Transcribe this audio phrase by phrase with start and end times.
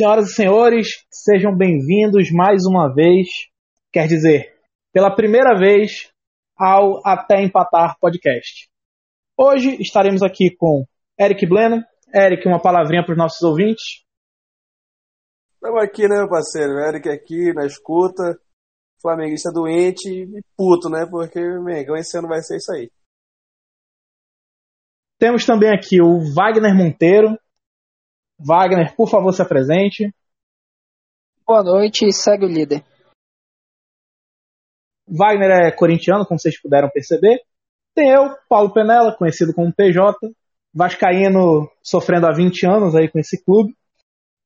[0.00, 3.28] Senhoras e senhores, sejam bem-vindos mais uma vez,
[3.92, 4.58] quer dizer,
[4.94, 6.10] pela primeira vez,
[6.56, 8.70] ao Até Empatar podcast.
[9.36, 10.86] Hoje estaremos aqui com
[11.20, 11.84] Eric Bleno.
[12.14, 14.02] Eric, uma palavrinha para os nossos ouvintes.
[15.52, 16.78] Estamos aqui, né, meu parceiro?
[16.78, 18.40] Eric aqui na escuta.
[19.02, 21.06] Flamenguista doente e puto, né?
[21.10, 22.90] Porque Mengão esse ano vai ser isso aí.
[25.18, 27.36] Temos também aqui o Wagner Monteiro.
[28.42, 30.12] Wagner, por favor, se apresente.
[31.46, 32.82] Boa noite e segue o líder.
[35.06, 37.40] Wagner é corintiano, como vocês puderam perceber.
[37.94, 40.16] Tem eu, Paulo Penela, conhecido como PJ,
[40.72, 43.74] vascaíno sofrendo há 20 anos aí com esse clube.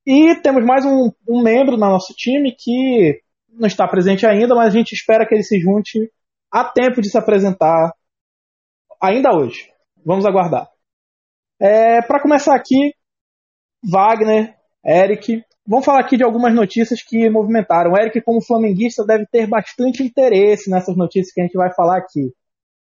[0.06, 4.74] E temos mais um, um membro no nosso time que não está presente ainda, mas
[4.74, 6.10] a gente espera que ele se junte
[6.50, 7.92] a tempo de se apresentar
[9.00, 9.70] ainda hoje.
[10.04, 10.68] Vamos aguardar.
[11.60, 12.94] É, Para começar aqui,
[13.88, 14.54] Wagner,
[14.84, 17.92] Eric, vamos falar aqui de algumas notícias que movimentaram.
[17.92, 21.98] O Eric, como flamenguista, deve ter bastante interesse nessas notícias que a gente vai falar
[21.98, 22.32] aqui.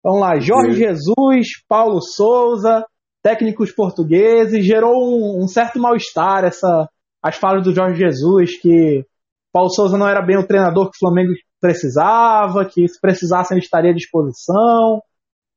[0.04, 0.80] Vamos lá, Jorge Sim.
[0.80, 2.86] Jesus, Paulo Souza,
[3.22, 6.88] técnicos portugueses, gerou um, um certo mal-estar essa
[7.22, 9.04] as falas do Jorge Jesus que
[9.52, 13.60] Paulo Souza não era bem o treinador que o Flamengo precisava, que se precisasse ele
[13.60, 15.02] estaria à disposição,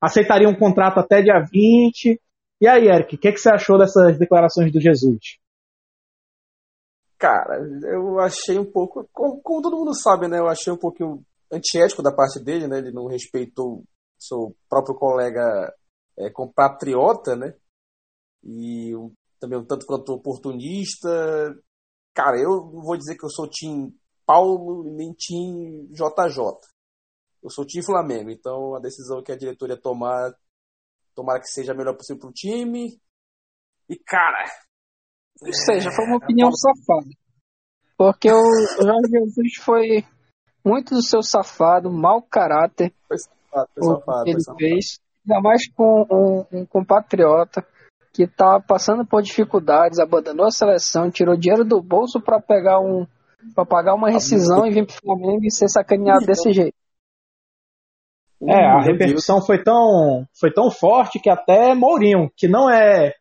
[0.01, 2.19] aceitaria um contrato até dia 20.
[2.61, 5.39] E aí, Eric, o que, que você achou dessas declarações do Jesus?
[7.19, 10.39] Cara, eu achei um pouco, como, como, todo mundo sabe, né?
[10.39, 12.79] Eu achei um pouquinho antiético da parte dele, né?
[12.79, 13.83] Ele não respeitou
[14.19, 15.75] seu próprio colega
[16.19, 17.55] é, compatriota, né?
[18.45, 21.09] E um, também um tanto quanto oportunista.
[22.15, 23.95] Cara, eu não vou dizer que eu sou Tim
[24.27, 26.43] Paulo nem Tim JJ.
[27.43, 30.35] Eu sou Tim Flamengo, então a decisão que a diretoria tomar
[31.15, 33.01] Tomara que seja a melhor possível pro time.
[33.89, 34.45] E, cara.
[35.43, 36.53] Ou seja, foi uma é, opinião é...
[36.53, 37.11] safada.
[37.97, 40.05] Porque o Jorge Jesus foi
[40.65, 42.93] muito do seu safado, mau caráter.
[43.07, 44.25] Foi safado, foi safado.
[44.25, 45.01] Que ele foi fez.
[45.27, 47.67] Ainda mais com um, um compatriota
[48.13, 53.07] que tá passando por dificuldades, abandonou a seleção, tirou dinheiro do bolso para pegar um.
[53.55, 56.80] para pagar uma rescisão e vir pro Flamengo e ser sacaneado desse jeito.
[58.49, 63.15] É, a repercussão foi tão, foi tão forte que até Mourinho, que não é,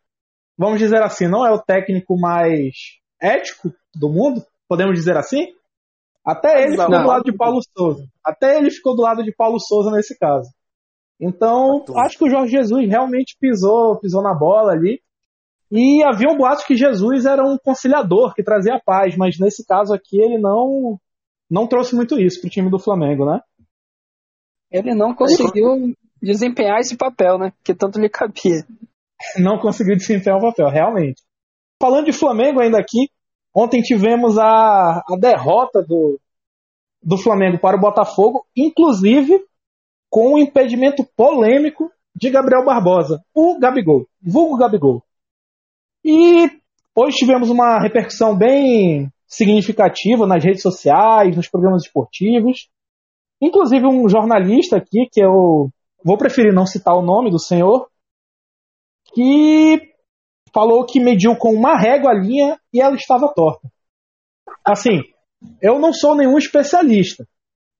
[0.56, 2.74] vamos dizer assim, não é o técnico mais
[3.20, 5.46] ético do mundo, podemos dizer assim,
[6.24, 8.06] até ele não, ficou do lado de Paulo Souza.
[8.24, 10.48] Até ele ficou do lado de Paulo Souza nesse caso.
[11.20, 15.00] Então, acho que o Jorge Jesus realmente pisou, pisou na bola ali.
[15.70, 19.94] E havia um boato que Jesus era um conciliador que trazia paz, mas nesse caso
[19.94, 20.98] aqui ele não
[21.48, 23.40] não trouxe muito isso pro time do Flamengo, né?
[24.70, 27.52] Ele não conseguiu desempenhar esse papel, né?
[27.64, 28.64] Que tanto lhe cabia.
[29.38, 31.22] Não conseguiu desempenhar o papel, realmente.
[31.80, 33.08] Falando de Flamengo ainda aqui,
[33.54, 36.20] ontem tivemos a, a derrota do,
[37.02, 39.44] do Flamengo para o Botafogo, inclusive
[40.08, 45.02] com um impedimento polêmico de Gabriel Barbosa, o Gabigol, vulgo Gabigol.
[46.04, 46.50] E
[46.94, 52.68] hoje tivemos uma repercussão bem significativa nas redes sociais, nos programas esportivos.
[53.40, 55.70] Inclusive um jornalista aqui, que eu
[56.04, 57.88] vou preferir não citar o nome do senhor,
[59.14, 59.94] que
[60.52, 63.70] falou que mediu com uma régua a linha e ela estava torta.
[64.64, 65.02] Assim,
[65.60, 67.26] eu não sou nenhum especialista,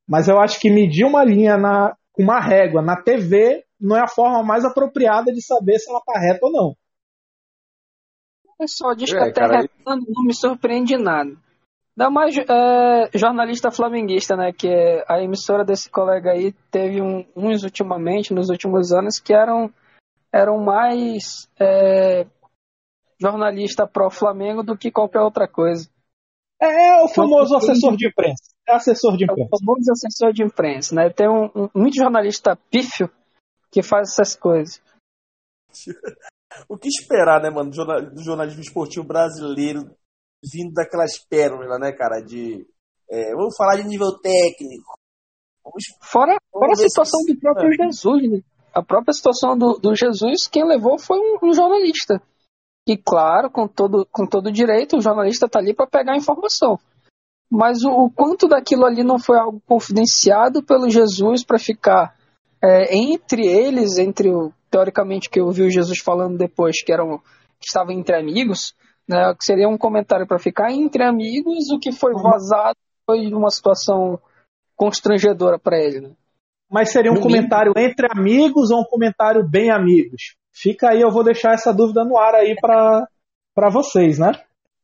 [0.08, 4.00] mas eu acho que medir uma linha na, com uma régua na TV não é
[4.00, 6.76] a forma mais apropriada de saber se ela está reta ou não.
[8.46, 11.34] O pessoal diz que é, até cara, retando não me surpreende nada.
[12.00, 14.54] Ainda mais é, jornalista flamenguista, né?
[14.54, 19.34] Que é a emissora desse colega aí teve um, uns ultimamente, nos últimos anos, que
[19.34, 19.70] eram,
[20.32, 22.26] eram mais é,
[23.20, 25.90] jornalista pró-Flamengo do que qualquer outra coisa.
[26.58, 28.44] É, é o famoso assessor de imprensa.
[28.66, 29.42] É assessor de imprensa.
[29.42, 31.10] É o famoso assessor de imprensa, né?
[31.10, 33.10] Tem um, um, muito jornalista pífio
[33.70, 34.80] que faz essas coisas.
[36.66, 39.94] o que esperar, né, mano, do jornalismo esportivo brasileiro
[40.42, 42.20] vindo daquelas pérolas, né, cara?
[42.20, 42.66] De.
[43.10, 44.94] É, vamos falar de nível técnico.
[45.64, 47.34] Vamos, fora, fora a situação se...
[47.34, 47.86] do próprio é.
[47.86, 48.40] Jesus, né?
[48.72, 52.22] A própria situação do, do Jesus, quem levou foi um, um, jornalista.
[52.86, 56.78] E claro, com todo, com todo direito, o jornalista tá ali para pegar a informação.
[57.50, 62.16] Mas o, o, quanto daquilo ali não foi algo confidenciado pelo Jesus para ficar
[62.62, 67.18] é, entre eles, entre o teoricamente que eu vi o Jesus falando depois que eram
[67.58, 68.74] que estavam entre amigos,
[69.10, 73.50] né, que seria um comentário para ficar entre amigos, o que foi vazado foi uma
[73.50, 74.20] situação
[74.76, 76.00] constrangedora para ele.
[76.00, 76.10] Né?
[76.70, 77.92] Mas seria um no comentário mínimo.
[77.92, 80.36] entre amigos ou um comentário bem amigos?
[80.52, 84.32] Fica aí, eu vou deixar essa dúvida no ar aí para vocês, né?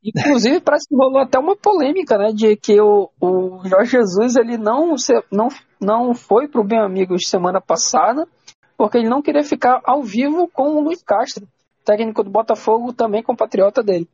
[0.03, 2.33] Inclusive, parece que rolou até uma polêmica, né?
[2.33, 4.95] De que o, o Jorge Jesus ele não,
[5.31, 5.49] não,
[5.81, 8.27] não foi pro Bem Amigos semana passada,
[8.77, 11.47] porque ele não queria ficar ao vivo com o Luiz Castro,
[11.85, 14.09] técnico do Botafogo, também compatriota dele.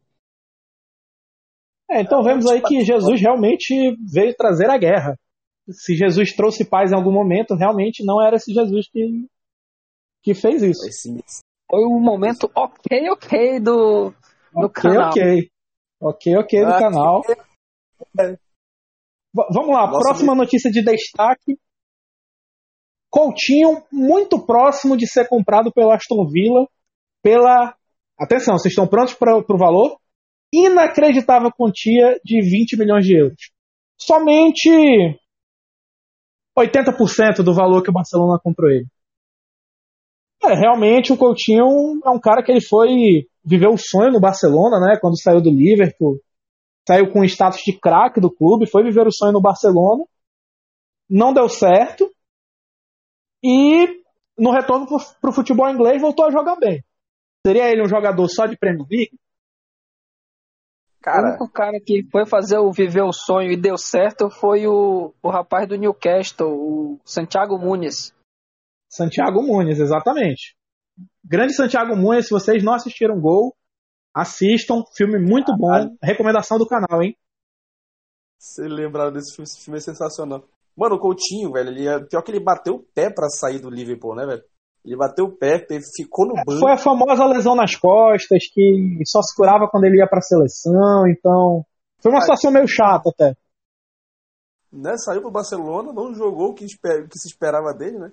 [1.91, 5.17] É, então vemos aí que Jesus realmente veio trazer a guerra.
[5.71, 9.27] Se Jesus trouxe paz em algum momento, realmente não era esse Jesus que,
[10.23, 10.83] que fez isso.
[11.71, 14.11] Foi um momento ok, ok do,
[14.53, 15.11] do okay, canal.
[15.11, 15.51] Ok,
[16.01, 17.23] ok, ok do ah, canal.
[18.19, 18.37] É.
[19.35, 21.57] Vamos lá, Nossa, próxima notícia de destaque.
[23.11, 26.67] Coutinho muito próximo de ser comprado pelo Aston Villa
[27.23, 27.75] pela.
[28.19, 29.99] Atenção, vocês estão prontos para o valor?
[30.53, 33.51] Inacreditável quantia de 20 milhões de euros.
[33.99, 34.69] Somente
[36.59, 38.87] 80% do valor que o Barcelona comprou ele.
[40.45, 44.81] É, realmente o Coutinho é um cara que ele foi viver o sonho no Barcelona,
[44.81, 44.99] né?
[45.01, 46.21] Quando saiu do Liverpool,
[46.87, 50.05] saiu com o status de craque do clube, foi viver o sonho no Barcelona,
[51.09, 52.13] não deu certo
[53.43, 54.03] e
[54.37, 56.83] no retorno para o futebol inglês voltou a jogar bem.
[57.47, 59.19] Seria ele um jogador só de Premier League?
[61.03, 64.67] Cara, o único cara que foi fazer o viver o sonho e deu certo foi
[64.69, 68.15] o, o rapaz do Newcastle, o Santiago Muniz.
[68.89, 70.57] Santiago Muniz, exatamente.
[71.25, 73.53] Grande Santiago Muniz, se vocês não assistiram Gol,
[74.15, 77.17] assistam, filme muito bom, ah, recomendação do canal, hein?
[78.39, 80.45] Você lembraram desse filme, esse filme é sensacional.
[80.77, 83.71] Mano, o Coutinho, velho, ele, é, pior que ele bateu o pé para sair do
[83.71, 84.45] Liverpool, né, velho?
[84.85, 85.65] Ele bateu o pé,
[85.97, 86.59] ficou no banco.
[86.59, 91.07] Foi a famosa lesão nas costas, que só se curava quando ele ia pra seleção,
[91.07, 91.65] então.
[92.01, 93.37] Foi uma situação meio chata até.
[94.73, 97.07] Né, saiu pro Barcelona, não jogou o que, esper...
[97.09, 98.11] que se esperava dele, né?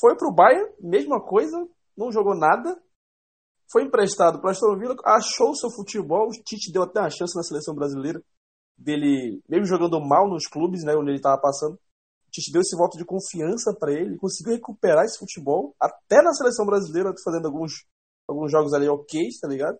[0.00, 1.56] Foi pro Bayern, mesma coisa,
[1.96, 2.76] não jogou nada.
[3.70, 6.26] Foi emprestado para Aston Villa, achou o seu futebol.
[6.28, 8.22] O Tite deu até uma chance na seleção brasileira
[8.76, 11.78] dele, mesmo jogando mal nos clubes, né, onde ele estava passando.
[12.38, 16.64] Tite deu esse voto de confiança para ele, conseguiu recuperar esse futebol, até na seleção
[16.64, 17.84] brasileira, fazendo alguns,
[18.28, 19.78] alguns jogos ali ok, tá ligado?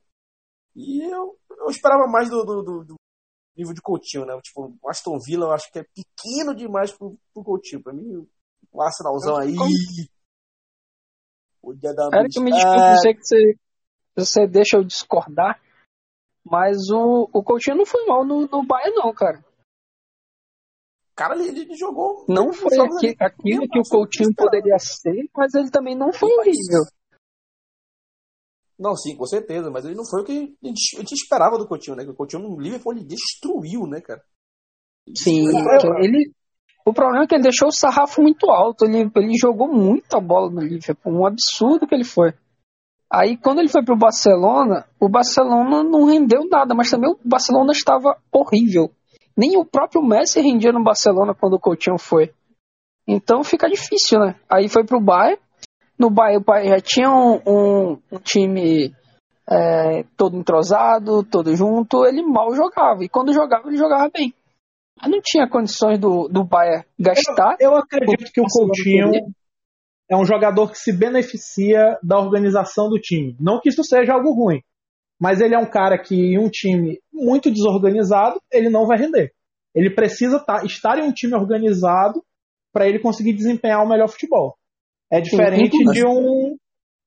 [0.75, 2.95] E eu, eu esperava mais do, do, do, do
[3.57, 4.39] nível de Coutinho, né?
[4.43, 7.83] Tipo, o Aston Villa eu acho que é pequeno demais pro, pro Coutinho.
[7.83, 8.27] Pra mim,
[8.73, 9.55] o Arsenalzão aí.
[11.63, 13.55] O dia da Era que me desculpe, sei que você,
[14.15, 15.61] você deixa eu discordar,
[16.45, 19.45] mas o, o Coutinho não foi mal no, no Bayern, não, cara.
[21.19, 22.25] Cara, ele, ele jogou.
[22.29, 26.85] Não foi aqui, aquilo que o Coutinho poderia ser, mas ele também não foi horrível.
[28.79, 31.59] Não, sim, com certeza, mas ele não foi o que a gente, a gente esperava
[31.59, 32.05] do Coutinho, né?
[32.05, 34.23] Que o Coutinho no Liverpool ele destruiu, né, cara?
[35.13, 35.49] Sim,
[35.99, 36.33] ele.
[36.87, 38.85] O problema é que ele deixou o sarrafo muito alto.
[38.85, 42.33] Ele, ele jogou muita bola no Liverpool, um absurdo que ele foi.
[43.11, 47.73] Aí, quando ele foi pro Barcelona, o Barcelona não rendeu nada, mas também o Barcelona
[47.73, 48.93] estava horrível.
[49.39, 52.35] Nem o próprio Messi rendia no Barcelona quando o Coutinho foi.
[53.07, 54.35] Então fica difícil, né?
[54.51, 55.41] Aí foi pro Bayern.
[55.97, 58.93] No Bayern o Bayern já tinha um, um, um time
[59.49, 62.05] é, todo entrosado, todo junto.
[62.05, 63.05] Ele mal jogava.
[63.05, 64.35] E quando jogava, ele jogava bem.
[65.01, 67.55] Mas não tinha condições do, do Bayern gastar.
[67.61, 69.13] Eu, eu acredito que o Coutinho
[70.11, 73.37] é um jogador que se beneficia da organização do time.
[73.39, 74.61] Não que isso seja algo ruim
[75.21, 79.33] mas ele é um cara que em um time muito desorganizado, ele não vai render.
[79.75, 82.23] Ele precisa tá, estar em um time organizado
[82.73, 84.57] para ele conseguir desempenhar o melhor futebol.
[85.11, 86.57] É diferente de um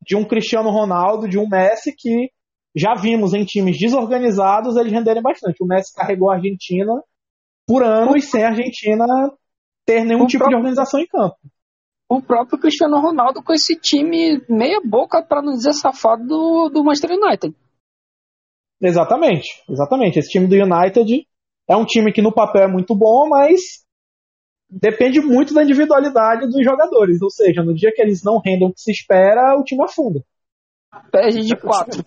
[0.03, 2.31] de um Cristiano Ronaldo, de um Messi que
[2.75, 5.61] já vimos em times desorganizados eles renderem bastante.
[5.61, 6.91] O Messi carregou a Argentina
[7.67, 9.05] por anos sem a Argentina
[9.85, 11.35] ter nenhum o tipo próprio, de organização em campo.
[12.09, 16.83] O próprio Cristiano Ronaldo com esse time meia boca, para não dizer safado, do, do
[16.83, 17.55] Manchester United.
[18.81, 20.17] Exatamente, exatamente.
[20.17, 21.27] Esse time do United
[21.67, 23.61] é um time que no papel é muito bom, mas
[24.67, 27.21] depende muito da individualidade dos jogadores.
[27.21, 30.23] Ou seja, no dia que eles não rendem o que se espera, o time afunda.
[31.11, 32.03] Perde de quatro.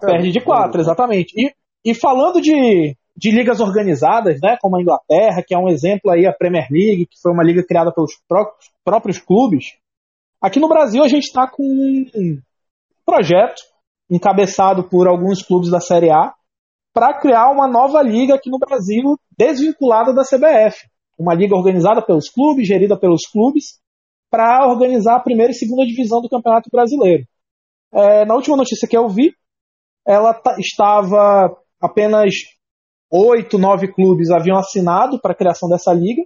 [0.00, 1.32] Perde de quatro, exatamente.
[1.36, 1.52] E,
[1.84, 6.26] e falando de, de ligas organizadas, né, como a Inglaterra, que é um exemplo aí,
[6.26, 8.12] a Premier League, que foi uma liga criada pelos
[8.84, 9.76] próprios clubes,
[10.40, 12.40] aqui no Brasil a gente está com um
[13.04, 13.69] projeto
[14.10, 16.34] encabeçado por alguns clubes da Série A,
[16.92, 20.88] para criar uma nova liga aqui no Brasil, desvinculada da CBF.
[21.18, 23.78] Uma liga organizada pelos clubes, gerida pelos clubes,
[24.30, 27.24] para organizar a primeira e segunda divisão do Campeonato Brasileiro.
[27.92, 29.32] É, na última notícia que eu vi,
[30.06, 32.32] ela estava apenas
[33.10, 36.22] oito, nove clubes haviam assinado para a criação dessa liga,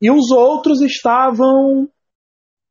[0.00, 1.88] e os outros estavam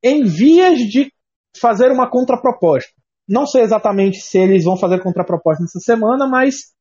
[0.03, 1.11] em vias de
[1.59, 2.98] fazer uma contraproposta.
[3.29, 6.73] Não sei exatamente se eles vão fazer contraproposta nessa semana, mas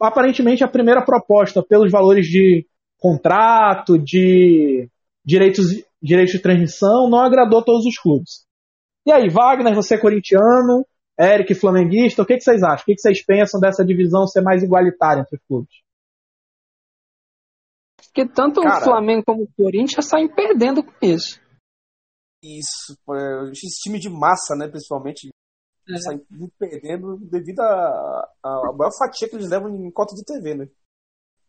[0.00, 2.66] aparentemente a primeira proposta, pelos valores de
[2.98, 4.88] contrato, de
[5.24, 5.66] direitos,
[6.02, 8.44] direitos de transmissão, não agradou todos os clubes.
[9.06, 10.84] E aí, Wagner, você é corintiano,
[11.18, 12.82] Eric, flamenguista, o que, que vocês acham?
[12.82, 15.82] O que, que vocês pensam dessa divisão ser mais igualitária entre os clubes?
[17.96, 21.40] Porque tanto Cara, o Flamengo como o Corinthians saem perdendo com isso.
[22.42, 22.96] Isso,
[23.52, 25.30] esse time de massa, né, principalmente,
[25.88, 26.18] é.
[26.58, 30.68] perdendo devido à maior fatia que eles levam em cota de TV, né?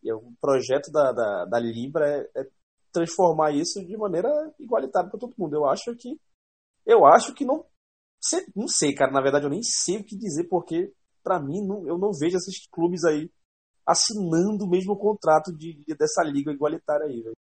[0.03, 2.49] E o projeto da, da, da Libra é, é
[2.91, 5.55] transformar isso de maneira igualitária para todo mundo.
[5.55, 6.19] Eu acho que
[6.85, 7.65] eu acho que não
[8.55, 11.85] não sei, cara, na verdade eu nem sei o que dizer porque para mim não,
[11.87, 13.29] eu não vejo esses clubes aí
[13.85, 17.35] assinando o mesmo contrato de, de dessa liga igualitária aí, velho.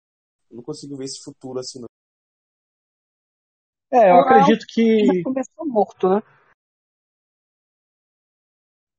[0.51, 1.87] Eu não consigo ver esse futuro assim não.
[3.93, 6.23] É, eu acredito que já começou morto, né?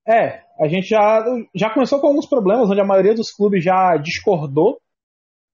[0.08, 1.24] É, a gente já,
[1.56, 4.80] já começou com alguns problemas, onde a maioria dos clubes já discordou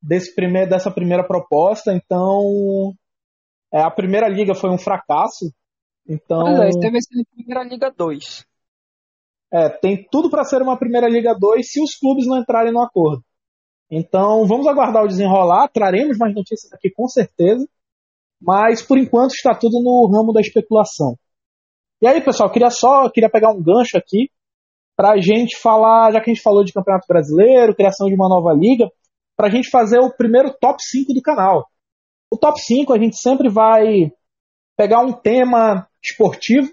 [0.01, 0.33] desse
[0.67, 2.93] dessa primeira proposta, então
[3.71, 5.53] é, a primeira liga foi um fracasso.
[6.07, 8.45] Então, pois é, deve ser a primeira liga 2.
[9.51, 12.81] É, tem tudo para ser uma primeira liga 2 se os clubes não entrarem no
[12.81, 13.23] acordo.
[13.91, 17.67] Então, vamos aguardar o desenrolar, traremos mais notícias aqui com certeza,
[18.41, 21.15] mas por enquanto está tudo no ramo da especulação.
[22.01, 24.29] E aí, pessoal, queria só queria pegar um gancho aqui
[24.99, 28.27] para a gente falar, já que a gente falou de Campeonato Brasileiro, criação de uma
[28.27, 28.85] nova liga,
[29.37, 31.65] para a gente fazer o primeiro top 5 do canal.
[32.29, 34.11] O top 5 a gente sempre vai
[34.75, 36.69] pegar um tema esportivo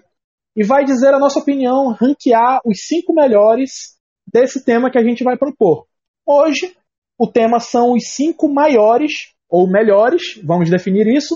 [0.57, 3.95] e vai dizer a nossa opinião, ranquear os cinco melhores
[4.27, 5.87] desse tema que a gente vai propor.
[6.25, 6.75] Hoje,
[7.17, 11.33] o tema são os cinco maiores, ou melhores, vamos definir isso,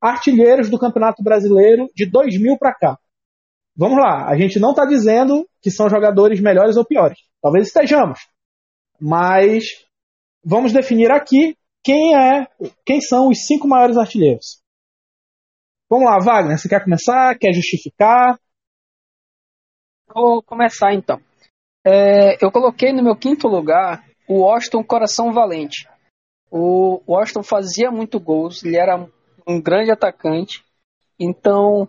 [0.00, 2.98] artilheiros do Campeonato Brasileiro de 2000 para cá.
[3.76, 7.18] Vamos lá, a gente não está dizendo que são jogadores melhores ou piores.
[7.40, 8.20] Talvez estejamos.
[9.00, 9.64] Mas
[10.44, 12.46] vamos definir aqui quem é,
[12.84, 14.62] quem são os cinco maiores artilheiros.
[15.90, 17.36] Vamos lá, Wagner, você quer começar?
[17.38, 18.38] Quer justificar?
[20.14, 21.20] Vou começar então.
[21.84, 25.88] É, eu coloquei no meu quinto lugar o Washington Coração Valente.
[26.50, 29.08] O Washington fazia muito gols, ele era
[29.46, 30.64] um grande atacante.
[31.18, 31.88] Então,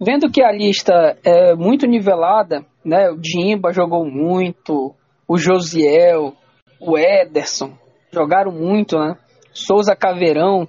[0.00, 3.10] vendo que a lista é muito nivelada, né?
[3.10, 4.94] O Dimba jogou muito,
[5.26, 6.34] o Josiel,
[6.80, 7.72] o Ederson,
[8.12, 9.16] jogaram muito, né?
[9.52, 10.66] Souza Caveirão.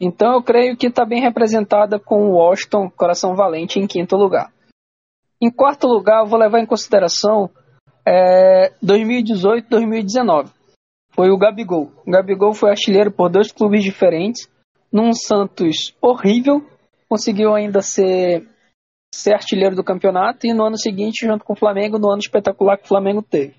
[0.00, 4.52] Então eu creio que está bem representada com o Washington Coração Valente em quinto lugar.
[5.40, 7.50] Em quarto lugar, eu vou levar em consideração
[8.06, 10.50] é, 2018-2019.
[11.12, 11.90] Foi o Gabigol.
[12.06, 14.48] O Gabigol foi artilheiro por dois clubes diferentes.
[14.92, 16.64] Num Santos horrível,
[17.08, 18.46] conseguiu ainda ser,
[19.14, 20.46] ser artilheiro do campeonato.
[20.46, 23.54] E no ano seguinte, junto com o Flamengo, no ano espetacular que o Flamengo teve.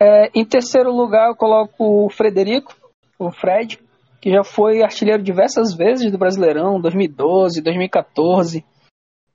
[0.00, 2.74] É, em terceiro lugar, eu coloco o Frederico,
[3.18, 3.78] o Fred,
[4.20, 8.64] que já foi artilheiro diversas vezes do Brasileirão, 2012, 2014.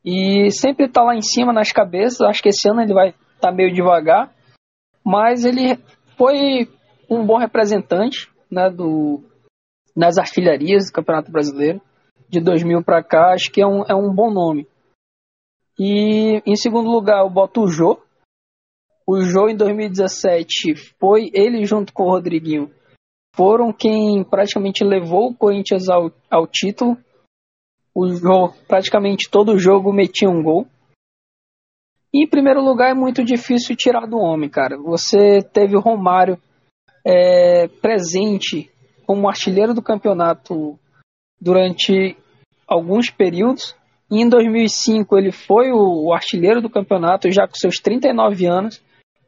[0.05, 2.21] E sempre está lá em cima nas cabeças.
[2.21, 4.33] Acho que esse ano ele vai estar tá meio devagar.
[5.05, 5.77] Mas ele
[6.17, 6.69] foi
[7.09, 9.21] um bom representante né, do,
[9.95, 11.81] nas artilharias do Campeonato Brasileiro.
[12.29, 14.67] De 2000 para cá, acho que é um, é um bom nome.
[15.79, 17.99] E em segundo lugar, eu boto o Jô,
[19.07, 22.71] o Jô em 2017 foi ele junto com o Rodriguinho
[23.35, 26.97] foram quem praticamente levou o Corinthians ao, ao título.
[27.93, 30.67] O Jô, praticamente todo jogo metia um gol.
[32.13, 34.77] E, em primeiro lugar, é muito difícil tirar do homem, cara.
[34.77, 36.37] Você teve o Romário
[37.05, 38.71] é, presente
[39.05, 40.77] como artilheiro do campeonato
[41.41, 42.15] durante
[42.67, 43.75] alguns períodos.
[44.09, 48.81] E em 2005 ele foi o artilheiro do campeonato já com seus 39 anos.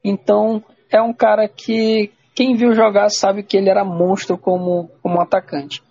[0.04, 5.22] Então é um cara que quem viu jogar sabe que ele era monstro como, como
[5.22, 5.82] atacante.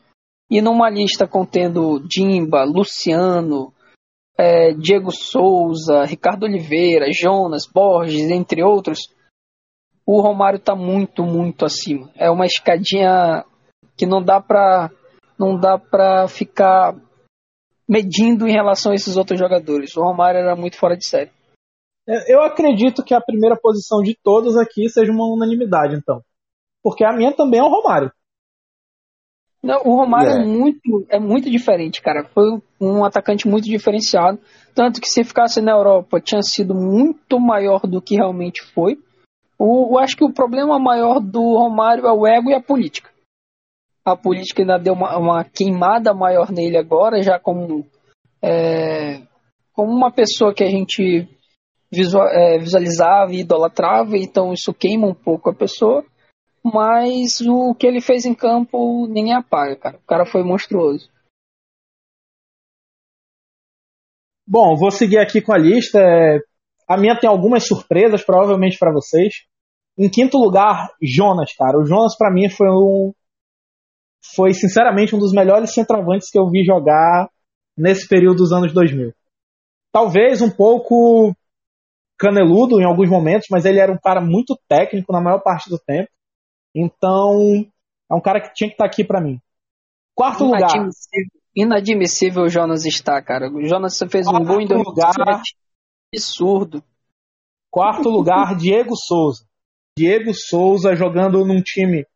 [0.51, 3.73] E numa lista contendo Dimba, Luciano,
[4.39, 9.09] é, Diego Souza, Ricardo Oliveira, Jonas, Borges, entre outros,
[10.07, 12.11] o Romário está muito, muito acima.
[12.15, 13.45] É uma escadinha
[13.97, 14.91] que não dá para
[15.39, 16.95] não dá para ficar
[17.89, 19.97] medindo em relação a esses outros jogadores.
[19.97, 21.31] O Romário era muito fora de série.
[22.07, 26.21] É, eu acredito que a primeira posição de todos aqui seja uma unanimidade, então.
[26.83, 28.13] Porque a minha também é o Romário.
[29.63, 30.43] Não, o Romário é.
[30.43, 32.29] é muito, é muito diferente, cara.
[32.35, 34.39] Foi um atacante muito diferenciado.
[34.75, 38.99] Tanto que se ficasse na Europa tinha sido muito maior do que realmente foi.
[39.59, 43.14] O, eu acho que o problema maior do Romário é o ego e a política.
[44.05, 47.87] A política ainda deu uma, uma queimada maior nele agora, já como
[48.43, 49.23] é,
[49.73, 51.27] como uma pessoa que a gente
[51.91, 56.05] visual, é, visualizava e idolatrava, então isso queima um pouco a pessoa.
[56.63, 59.97] Mas o que ele fez em campo ninguém apaga, cara.
[59.97, 61.11] O cara foi monstruoso.
[64.47, 65.99] Bom, vou seguir aqui com a lista.
[65.99, 66.39] É,
[66.89, 69.45] a minha tem algumas surpresas, provavelmente para vocês.
[69.97, 71.79] Em quinto lugar, Jonas, cara.
[71.79, 73.13] O Jonas para mim foi um
[74.35, 77.29] foi sinceramente um dos melhores centroavantes que eu vi jogar
[77.77, 79.13] nesse período dos anos 2000.
[79.93, 81.35] Talvez um pouco
[82.19, 85.79] caneludo em alguns momentos, mas ele era um cara muito técnico na maior parte do
[85.79, 86.09] tempo.
[86.75, 87.67] Então,
[88.11, 89.39] é um cara que tinha que estar tá aqui para mim.
[90.15, 91.45] Quarto inadmissível, lugar.
[91.55, 93.51] Inadmissível o Jonas está, cara.
[93.51, 95.13] O Jonas fez Quarto um gol em dois lugar.
[96.13, 96.83] Absurdo.
[97.71, 99.45] Quarto lugar, Diego Souza.
[99.97, 102.07] Diego Souza jogando num time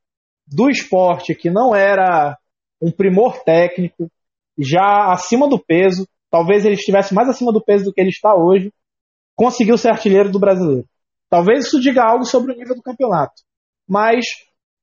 [0.51, 2.37] do esporte que não era
[2.81, 4.11] um primor técnico,
[4.59, 8.35] já acima do peso, talvez ele estivesse mais acima do peso do que ele está
[8.35, 8.73] hoje,
[9.37, 10.87] conseguiu ser artilheiro do brasileiro.
[11.31, 13.43] Talvez isso diga algo sobre o nível do campeonato.
[13.87, 14.25] Mas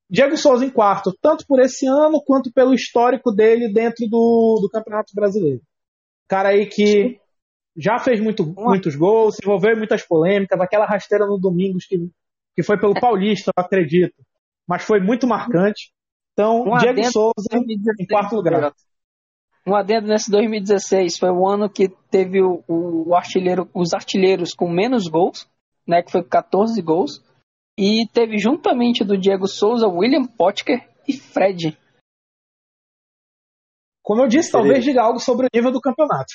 [0.09, 4.69] Diego Souza em quarto, tanto por esse ano quanto pelo histórico dele dentro do, do
[4.69, 5.61] Campeonato Brasileiro.
[6.27, 7.19] Cara aí que
[7.75, 12.09] já fez muito, muitos gols, se envolveu em muitas polêmicas, aquela rasteira no domingo que,
[12.55, 14.15] que foi pelo Paulista, eu acredito.
[14.67, 15.91] Mas foi muito marcante.
[16.33, 17.47] Então, um Diego Souza
[17.99, 18.73] em quarto lugar.
[19.67, 24.69] Um adendo nesse 2016 foi o ano que teve o, o artilheiro, os artilheiros com
[24.69, 25.49] menos gols,
[25.87, 27.23] né, que foi 14 gols.
[27.77, 31.77] E teve juntamente do Diego Souza, William Potker e Fred.
[34.03, 36.31] Como eu disse, talvez diga algo sobre o nível do campeonato.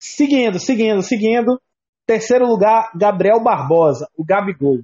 [0.00, 1.60] Seguindo, seguindo, seguindo.
[2.06, 4.78] Terceiro lugar, Gabriel Barbosa, o Gabigol.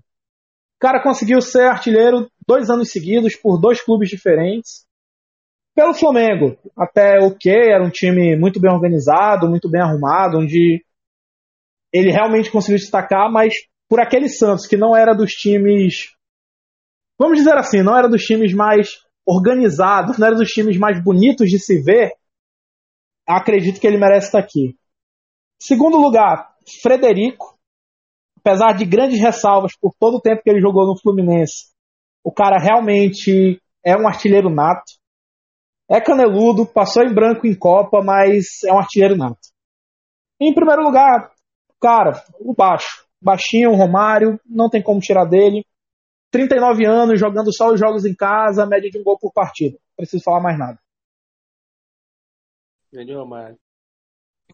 [0.82, 4.84] O cara conseguiu ser artilheiro dois anos seguidos por dois clubes diferentes.
[5.76, 10.84] Pelo Flamengo, até ok, era um time muito bem organizado, muito bem arrumado, onde
[11.92, 13.54] ele realmente conseguiu destacar, mas
[13.88, 16.16] por aquele Santos que não era dos times,
[17.16, 18.88] vamos dizer assim, não era dos times mais
[19.24, 22.10] organizados, não era dos times mais bonitos de se ver,
[23.24, 24.76] acredito que ele merece estar aqui.
[25.60, 27.56] Segundo lugar, Frederico,
[28.44, 31.70] apesar de grandes ressalvas por todo o tempo que ele jogou no Fluminense,
[32.24, 34.92] o cara realmente é um artilheiro nato.
[35.88, 39.40] É caneludo, passou em branco em Copa, mas é um artilheiro nato.
[40.40, 41.32] Em primeiro lugar,
[41.82, 43.04] Cara, o baixo.
[43.20, 45.66] Baixinho, Romário, não tem como tirar dele.
[46.30, 49.76] 39 anos, jogando só os jogos em casa, média de um gol por partida.
[49.76, 50.78] Não preciso falar mais nada.
[52.92, 53.58] Grande Romário.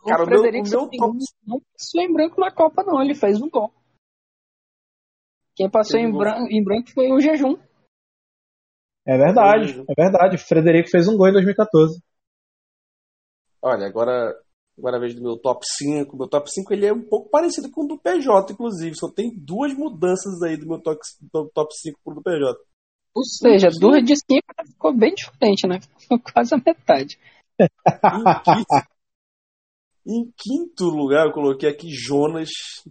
[0.06, 1.18] Cara, o, o Frederico meu, o meu top...
[1.46, 3.02] não passou em branco na Copa, não.
[3.02, 3.72] Ele fez um gol.
[5.58, 7.58] Quem passou em, branco, em branco foi o Jejum.
[9.04, 10.36] É verdade, é verdade.
[10.36, 12.00] O Frederico fez um gol em 2014.
[13.60, 14.34] Olha, agora
[14.78, 16.16] Agora a vez do meu top 5.
[16.16, 18.96] Meu top 5 ele é um pouco parecido com o do PJ, inclusive.
[18.96, 21.00] Só tem duas mudanças aí do meu top,
[21.32, 22.56] do top 5 pro do PJ.
[23.12, 25.80] Ou seja, duas de 5 ficou bem diferente, né?
[25.98, 27.18] Ficou quase a metade.
[27.58, 28.74] em, quinto,
[30.06, 32.50] em quinto lugar, eu coloquei aqui Jonas,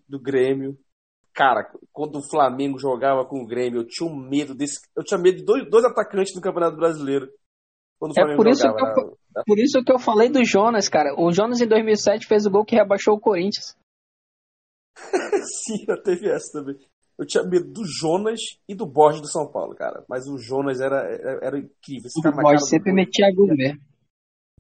[0.10, 0.78] do Grêmio.
[1.38, 4.80] Cara, quando o Flamengo jogava com o Grêmio, eu tinha um medo desse.
[4.96, 7.28] Eu tinha medo de dois, dois atacantes do Campeonato Brasileiro.
[8.18, 11.14] é por isso, jogava, que eu, por isso que eu falei do Jonas, cara.
[11.16, 13.78] O Jonas em 2007 fez o gol que rebaixou o Corinthians.
[15.64, 16.76] Sim, já teve essa também.
[17.20, 20.04] Eu tinha medo do Jonas e do Borges do São Paulo, cara.
[20.10, 22.08] Mas o Jonas era, era, era incrível.
[22.08, 23.80] Esse o Borges sempre metia gol mesmo.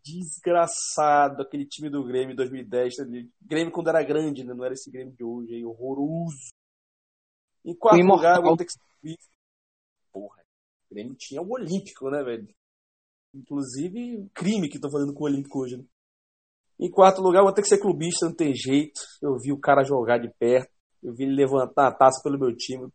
[0.06, 2.94] Desgraçado, aquele time do Grêmio em 2010.
[3.42, 4.54] Grêmio quando era grande, né?
[4.54, 6.56] Não era esse Grêmio de hoje, aí, horroroso.
[7.68, 9.18] Em quarto lugar, vou ter que.
[10.14, 10.42] Porra,
[10.90, 12.48] o Grêmio tinha o Olímpico, né, velho?
[13.36, 15.76] Inclusive, o crime que estão fazendo com o Olímpico hoje.
[15.76, 15.84] Né?
[16.80, 19.02] Em quarto lugar, vou ter que ser clubista, não tem jeito.
[19.22, 20.72] Eu vi o cara jogar de perto.
[21.04, 22.88] Eu vi ele levantar a taça pelo meu time.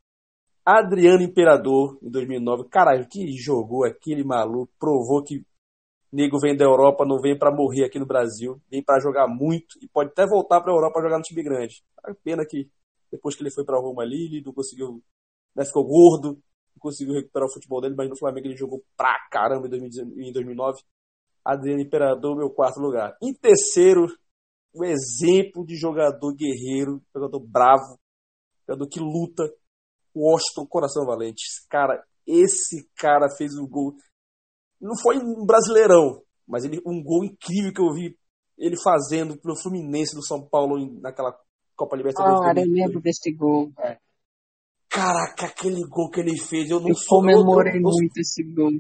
[0.65, 2.71] Adriano Imperador, em 2009.
[2.71, 4.73] Caralho, que jogou aquele maluco.
[4.79, 5.45] Provou que
[6.11, 8.59] nego vem da Europa, não vem para morrer aqui no Brasil.
[8.71, 11.83] Vem para jogar muito e pode até voltar pra Europa jogar no time grande.
[12.03, 12.71] A pena que
[13.13, 15.03] depois que ele foi pra Roma ali, ele não conseguiu.
[15.55, 16.43] Né, ficou gordo,
[16.81, 20.83] conseguiu recuperar o futebol dele, mas no Flamengo ele jogou pra caramba em 2009.
[21.45, 23.17] Adriano Imperador, meu quarto lugar.
[23.23, 24.07] Em terceiro,
[24.75, 27.99] o exemplo de jogador guerreiro, jogador bravo,
[28.67, 29.43] jogador que luta,
[30.15, 31.43] o Austin Coração Valente.
[31.69, 33.95] Cara, esse cara fez um gol.
[34.81, 38.17] Não foi um brasileirão, mas ele, um gol incrível que eu vi
[38.57, 41.37] ele fazendo pro Fluminense do São Paulo naquela
[41.77, 42.41] Copa Libertadores.
[42.41, 43.73] Ah, eu lembro desse gol.
[43.79, 43.99] É.
[44.89, 47.19] Caraca, aquele gol que ele fez, eu não eu sou.
[47.19, 48.73] Comemorei eu, eu, muito esse gol.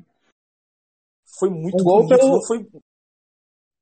[1.38, 2.32] Foi muito um gol bonito, pelo...
[2.32, 2.58] não foi.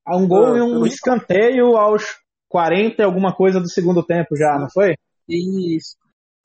[0.07, 2.03] Um gol e um escanteio aos
[2.49, 4.95] 40 e alguma coisa do segundo tempo já, não foi?
[5.27, 5.97] Isso.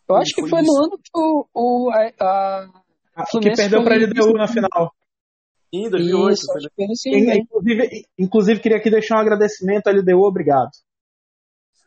[0.09, 2.69] Eu acho que foi no ano que o, o a,
[3.17, 4.93] a que perdeu para a LDU na final.
[5.75, 6.33] Sim, 2008.
[6.33, 6.47] Isso,
[7.09, 10.71] inclusive, inclusive, queria aqui deixar um agradecimento à LDU, obrigado.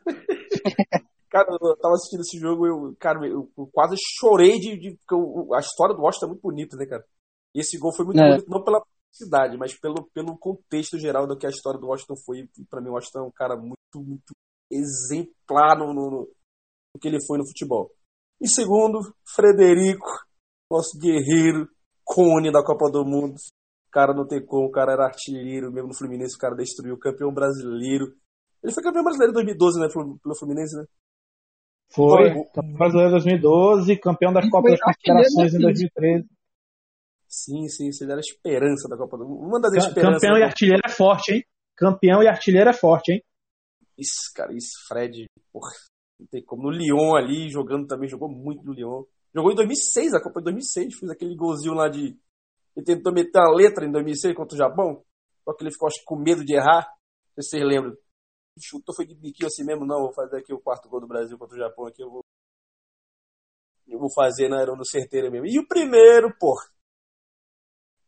[1.30, 5.54] cara, eu tava assistindo esse jogo, eu, cara, eu, quase chorei de, de porque eu,
[5.54, 7.04] a história do Washington é muito bonita, né, cara?
[7.54, 8.28] E esse gol foi muito é.
[8.28, 12.14] bonito, não pela cidade, mas pelo, pelo contexto geral do que a história do Washington
[12.24, 12.48] foi.
[12.68, 14.34] Para mim, o Washington é um cara muito, muito
[14.70, 17.90] exemplar no, no, no que ele foi no futebol.
[18.40, 19.00] E segundo,
[19.34, 20.06] Frederico,
[20.70, 21.68] nosso guerreiro,
[22.04, 23.34] cone da Copa do Mundo.
[23.34, 26.96] O cara não tem como, o cara era artilheiro mesmo no Fluminense, o cara destruiu,
[26.96, 28.14] campeão brasileiro.
[28.62, 29.88] Ele foi campeão brasileiro em 2012, né,
[30.22, 30.84] pelo Fluminense, né?
[31.92, 36.28] Foi, campeão brasileiro em 2012, campeão das Copas das Confederações em 2013.
[37.26, 39.46] Sim, sim, ele era a esperança da Copa do Mundo.
[39.46, 40.20] Uma das esperanças.
[40.20, 41.44] Campeão e artilheiro é forte, hein?
[41.76, 43.22] Campeão e artilheiro é forte, hein?
[43.96, 45.70] Isso, cara, isso, Fred, porra,
[46.18, 46.64] não tem como.
[46.64, 49.04] No Lyon ali, jogando também, jogou muito no Lyon.
[49.34, 52.16] Jogou em 2006, a Copa de 2006, fez aquele golzinho lá de.
[52.76, 55.02] Ele tentou meter a letra em 2006 contra o Japão,
[55.44, 56.86] só que ele ficou, acho que, com medo de errar.
[57.36, 57.96] Não sei se vocês lembram.
[58.62, 61.38] Chutou, foi de biquinho assim mesmo, não, vou fazer aqui o quarto gol do Brasil
[61.38, 62.24] contra o Japão aqui, eu vou.
[63.86, 65.46] Eu vou fazer na no certeira mesmo.
[65.46, 66.64] E o primeiro, porra.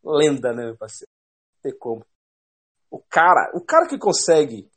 [0.04, 1.10] Lenda, né, meu parceiro?
[1.54, 2.04] Não tem como.
[2.90, 4.70] O cara, o cara que consegue.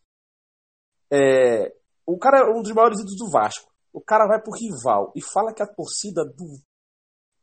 [1.12, 3.72] É, o cara é um dos maiores ídolos do Vasco.
[3.94, 6.46] O cara vai pro rival e fala que a torcida do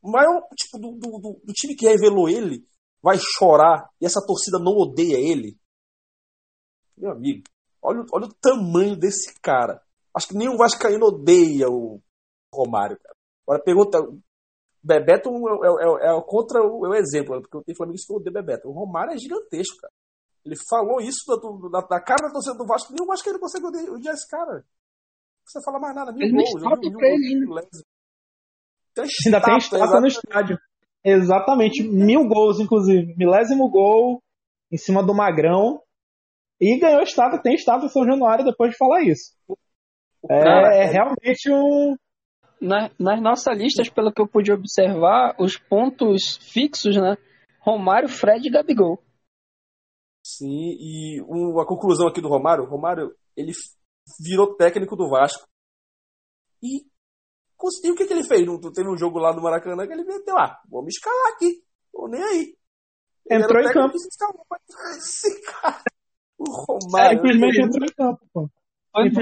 [0.03, 2.67] maior tipo do, do, do, do time que revelou ele
[3.01, 5.59] vai chorar e essa torcida não odeia ele.
[6.97, 7.43] Meu amigo,
[7.83, 9.83] olha, olha o tamanho desse cara.
[10.15, 12.01] Acho que nenhum Vascaíno odeia o
[12.53, 12.99] Romário.
[12.99, 13.15] Cara.
[13.47, 13.99] Agora pergunta.
[14.85, 18.13] Bebeto é, é, é, é contra o, é o exemplo, porque eu tenho Flamengo que
[18.13, 18.69] odeia Bebeto.
[18.69, 19.93] O Romário é gigantesco, cara.
[20.45, 22.93] Ele falou isso da, da, da cara da torcida do Vasco.
[22.93, 24.55] Nenhum Vascaíno consegue odiar esse cara.
[24.55, 26.13] Não precisa falar mais nada.
[26.13, 26.51] Mil ele gols.
[26.55, 27.63] Ele, né?
[28.95, 30.59] tem Ainda tem estátua no estádio.
[31.05, 31.83] Exatamente.
[31.83, 33.15] Mil gols, inclusive.
[33.17, 34.23] Milésimo gol
[34.71, 35.81] em cima do Magrão.
[36.63, 37.43] E ganhou estátua.
[37.43, 39.35] Tem estátua em São Januário depois de falar isso.
[40.31, 41.97] É, cara, é, é realmente um.
[42.61, 47.17] Na, nas nossas listas, pelo que eu pude observar, os pontos fixos, né?
[47.59, 49.03] Romário, Fred e Gabigol.
[50.25, 53.51] Sim, e um, a conclusão aqui do Romário, Romário, ele
[54.21, 55.49] virou técnico do Vasco.
[56.63, 56.85] E,
[57.85, 58.47] e o que, que ele fez?
[58.47, 61.33] Não teve um jogo lá no Maracanã que ele meteu lá, ah, vou me escalar
[61.35, 62.57] aqui, tô nem aí.
[63.29, 63.97] Ele entrou em campo.
[64.97, 65.83] Esse cara,
[66.43, 67.19] o Romário.
[67.19, 68.49] É, simplesmente entrou em campo, pô.
[68.93, 69.21] Foi no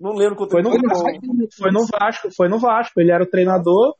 [0.00, 3.00] Não lembro quanto foi no, Vasco, foi no Vasco, foi no Vasco.
[3.00, 3.94] Ele era o treinador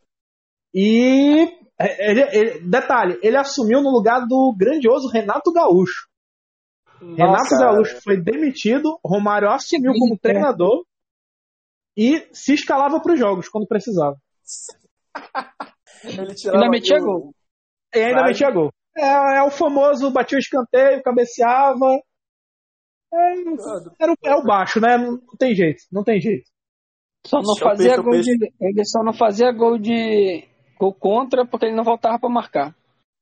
[0.75, 6.09] e é, ele, ele, detalhe, ele assumiu no lugar do grandioso Renato Gaúcho.
[7.01, 10.85] Nossa, Renato Gaúcho foi demitido, Romário assumiu como treinador
[11.97, 14.17] e se escalava para os jogos quando precisava.
[16.03, 17.35] ele ainda metia gol.
[17.95, 18.73] E ainda metia gol.
[18.97, 22.01] É, é, o famoso batia o escanteio, cabeceava.
[23.13, 23.33] É,
[24.01, 24.97] era o, é o baixo, né?
[24.97, 26.49] Não tem jeito, não tem jeito.
[27.27, 28.53] Só não fazia gol de.
[28.61, 30.47] Ele só não fazia gol de
[30.79, 32.77] Gol contra porque ele não voltava para marcar.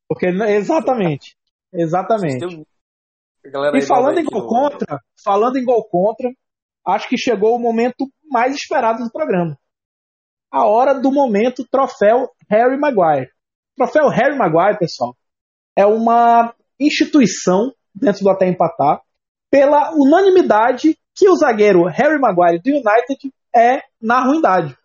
[0.09, 1.37] Porque exatamente.
[1.73, 2.67] Exatamente.
[3.45, 6.31] E falando em gol contra, falando em gol contra,
[6.87, 9.57] acho que chegou o momento mais esperado do programa.
[10.51, 13.31] A hora do momento troféu Harry Maguire.
[13.77, 15.17] Troféu Harry Maguire, pessoal,
[15.77, 19.01] é uma instituição dentro do Até Empatar
[19.51, 24.77] pela unanimidade que o zagueiro Harry Maguire do United é na ruindade.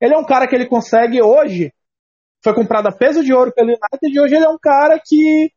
[0.00, 1.72] Ele é um cara que ele consegue hoje
[2.44, 5.50] foi comprado a peso de ouro pelo United e hoje ele é um cara que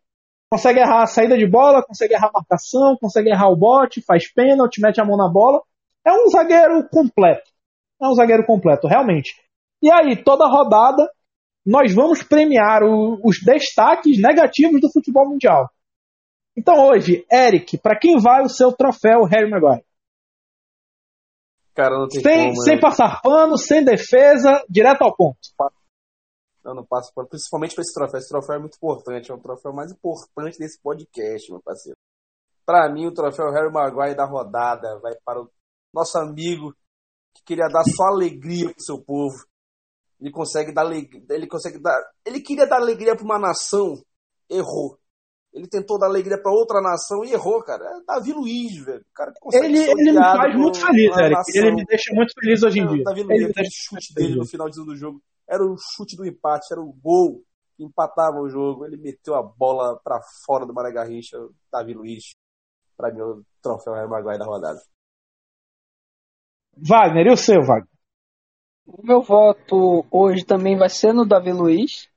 [0.49, 4.31] consegue errar a saída de bola, consegue errar a marcação, consegue errar o bote, faz
[4.31, 5.61] pênalti, mete a mão na bola.
[6.05, 7.51] É um zagueiro completo.
[8.01, 9.35] É um zagueiro completo, realmente.
[9.81, 11.11] E aí, toda rodada,
[11.67, 15.69] nós vamos premiar o, os destaques negativos do futebol mundial.
[16.55, 19.85] Então hoje, Eric, para quem vai o seu troféu Harry Maguire?
[21.75, 22.81] Cara, não tem sem, como, sem né?
[22.81, 25.37] passar pano, sem defesa, direto ao ponto
[26.67, 28.19] eu não passo por, principalmente para esse troféu.
[28.19, 31.97] Esse troféu é muito importante, é o troféu mais importante desse podcast, meu parceiro.
[32.65, 35.49] Para mim, o troféu Harry Maguire da rodada vai para o
[35.93, 36.73] nosso amigo
[37.33, 39.35] que queria dar só alegria pro seu povo.
[40.19, 43.95] Ele consegue dar ele consegue dar, ele queria dar alegria para uma nação,
[44.49, 44.97] errou.
[45.53, 47.83] Ele tentou dar alegria para outra nação e errou, cara.
[47.83, 49.01] É Davi Luiz, velho.
[49.01, 51.41] O cara ele, ele me faz muito feliz, Eric.
[51.55, 53.03] Ele me deixa muito feliz hoje em dia.
[53.03, 56.81] Davi Luiz, aquele chute dele no final do jogo era o chute do empate, era
[56.81, 57.41] o gol
[57.79, 61.37] empatava o jogo, ele meteu a bola para fora do Mané Garrincha,
[61.71, 62.35] Davi Luiz,
[62.95, 64.79] para mim o troféu Harry Maguire da rodada.
[66.75, 67.96] Wagner, e o seu, Wagner?
[68.87, 72.07] O meu voto hoje também vai ser no Davi Luiz,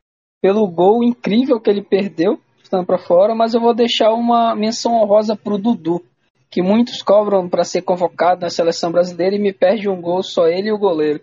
[0.40, 4.92] pelo gol incrível que ele perdeu, estando para fora, mas eu vou deixar uma menção
[4.94, 6.00] honrosa pro Dudu,
[6.48, 10.46] que muitos cobram para ser convocado na seleção brasileira e me perde um gol só
[10.46, 11.20] ele e o goleiro.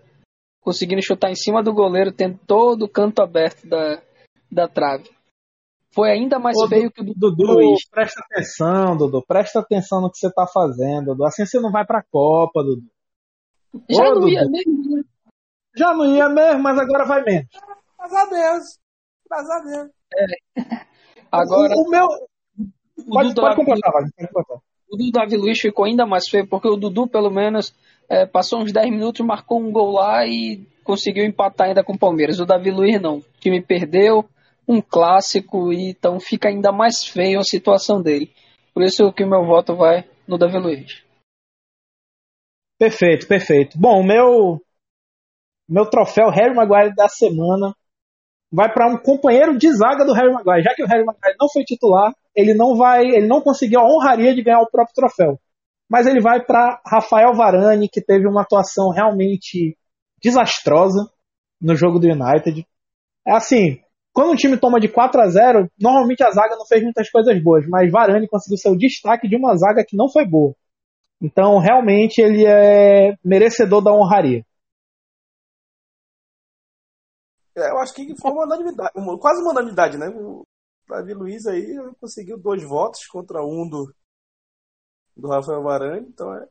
[0.61, 4.01] Conseguindo chutar em cima do goleiro, tendo todo o canto aberto da,
[4.51, 5.09] da trave.
[5.93, 7.87] Foi ainda mais Ô, feio que o do Dudu, Luiz.
[7.89, 9.23] presta atenção, Dudu.
[9.25, 11.25] Presta atenção no que você tá fazendo, Dudu.
[11.25, 12.83] Assim você não vai pra Copa, Dudu.
[13.89, 14.51] Já Ô, não ia Dudu.
[14.51, 15.03] mesmo, né?
[15.77, 17.47] Já não ia mesmo, mas agora vai menos.
[17.97, 18.63] Graças a Deus.
[19.29, 19.91] Graças a Deus.
[21.31, 22.05] Agora, o, o meu.
[22.05, 24.11] o Pode, Dudu pode completar, Wagner.
[24.31, 24.67] Pode completar.
[24.89, 27.75] O do Davi Luiz ficou ainda mais feio, porque o Dudu, pelo menos,
[28.09, 31.99] é, passou uns 10 minutos, marcou um gol lá e conseguiu empatar ainda com o
[31.99, 32.39] Palmeiras.
[32.39, 33.17] O Davi Luiz não.
[33.17, 34.25] O time perdeu,
[34.67, 38.31] um clássico, e então fica ainda mais feio a situação dele.
[38.73, 41.03] Por isso que o meu voto vai no Davi Luiz.
[42.79, 43.77] Perfeito, perfeito.
[43.77, 44.61] Bom, o meu.
[45.67, 47.73] Meu troféu Harry Maguire da semana
[48.51, 50.63] vai para um companheiro de zaga do Harry Maguire.
[50.63, 53.85] Já que o Harry Maguire não foi titular, ele não vai, ele não conseguiu a
[53.85, 55.39] honraria de ganhar o próprio troféu.
[55.89, 59.77] Mas ele vai para Rafael Varane, que teve uma atuação realmente
[60.21, 61.09] desastrosa
[61.61, 62.65] no jogo do United.
[63.25, 63.79] É assim,
[64.13, 67.41] quando um time toma de 4 a 0, normalmente a zaga não fez muitas coisas
[67.41, 70.53] boas, mas Varane conseguiu ser o destaque de uma zaga que não foi boa.
[71.21, 74.43] Então, realmente ele é merecedor da honraria.
[77.61, 80.07] Eu acho que foi uma unanimidade, uma- quase uma unanimidade, né?
[80.09, 80.43] O
[80.87, 81.65] Davi Luiz aí
[81.99, 83.91] conseguiu dois votos contra um do,
[85.15, 86.47] do Rafael Varane, então é.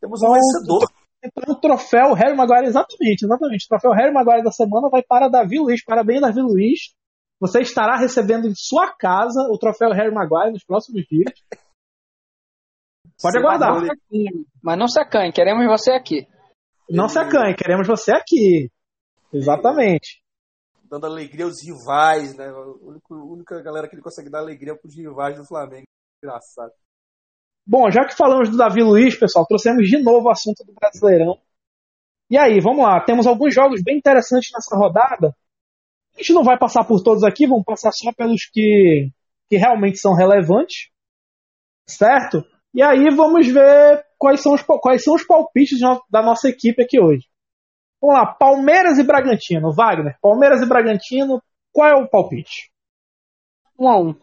[0.00, 0.88] Temos um Então, vencedor.
[1.24, 3.64] Então, o troféu Harry Maguire, exatamente, exatamente.
[3.64, 5.82] O troféu Harry Maguire da semana vai para Davi Luiz.
[5.82, 6.94] Parabéns, Davi Luiz.
[7.40, 11.32] Você estará recebendo em sua casa o troféu Harry Maguire nos próximos dias.
[13.22, 13.72] Pode Sim, aguardar.
[13.80, 13.88] mas
[14.62, 16.26] Mas não se acanhe, queremos você aqui.
[16.90, 18.70] Não se acanhe, queremos você aqui.
[19.32, 20.22] Exatamente.
[20.94, 22.46] Dando alegria aos rivais, né?
[22.46, 25.88] A única, galera que ele consegue dar alegria pros rivais do Flamengo.
[26.22, 26.70] Engraçado.
[27.66, 31.36] Bom, já que falamos do Davi Luiz, pessoal, trouxemos de novo o assunto do Brasileirão.
[32.30, 33.04] E aí, vamos lá.
[33.04, 35.34] Temos alguns jogos bem interessantes nessa rodada.
[36.14, 39.10] A gente não vai passar por todos aqui, vamos passar só pelos que,
[39.50, 40.90] que realmente são relevantes.
[41.88, 42.44] Certo?
[42.72, 47.00] E aí vamos ver quais são os, quais são os palpites da nossa equipe aqui
[47.00, 47.26] hoje.
[48.04, 49.72] Vamos lá, Palmeiras e Bragantino.
[49.72, 52.70] Wagner, Palmeiras e Bragantino, qual é o palpite?
[53.78, 54.14] Um a um.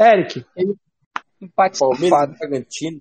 [0.00, 0.42] Eric,
[1.42, 2.32] Empate Palmeiras safado.
[2.32, 3.00] e Bragantino.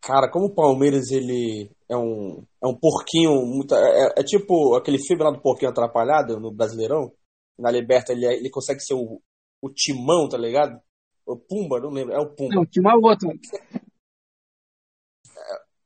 [0.00, 3.44] Cara, como o Palmeiras ele é um, é um porquinho.
[3.44, 7.12] Muito, é, é tipo aquele filme lá do porquinho atrapalhado no Brasileirão.
[7.58, 9.20] Na Liberta ele, é- ele consegue ser o,
[9.60, 10.80] o timão, tá ligado?
[11.26, 12.14] O Pumba, não lembro.
[12.14, 12.54] É o Pumba.
[12.54, 13.28] Não, tinha uma outra.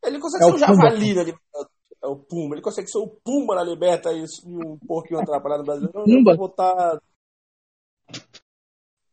[0.06, 0.74] Ele consegue É ser o o Pumba.
[0.74, 1.70] javali na Liberta.
[2.02, 2.54] É o Pumba.
[2.54, 6.00] Ele consegue ser o Pumba na Liberta e um porquinho atrapalhado no Brasileirão.
[6.00, 6.36] Eu Pumba?
[6.36, 7.00] vou botar.